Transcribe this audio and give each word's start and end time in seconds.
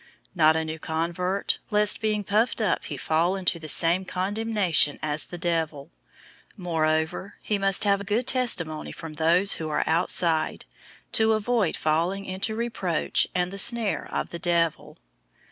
003:006 0.01 0.07
not 0.33 0.55
a 0.55 0.65
new 0.65 0.79
convert, 0.79 1.59
lest 1.69 2.01
being 2.01 2.23
puffed 2.23 2.59
up 2.59 2.85
he 2.85 2.97
fall 2.97 3.35
into 3.35 3.59
the 3.59 3.67
same 3.67 4.03
condemnation 4.03 4.97
as 5.03 5.25
the 5.25 5.37
devil. 5.37 5.91
003:007 6.57 6.57
Moreover 6.57 7.33
he 7.43 7.59
must 7.59 7.83
have 7.83 8.03
good 8.07 8.25
testimony 8.25 8.91
from 8.91 9.13
those 9.13 9.53
who 9.57 9.69
are 9.69 9.83
outside, 9.87 10.65
to 11.11 11.33
avoid 11.33 11.75
falling 11.75 12.25
into 12.25 12.55
reproach 12.55 13.27
and 13.35 13.53
the 13.53 13.59
snare 13.59 14.11
of 14.11 14.31
the 14.31 14.39
devil. 14.39 14.97